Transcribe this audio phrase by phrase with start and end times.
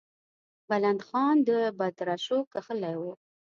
[0.69, 3.13] بلند خان د بدرشو کښلې وه.